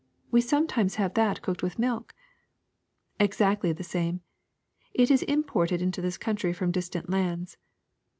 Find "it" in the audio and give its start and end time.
4.95-5.11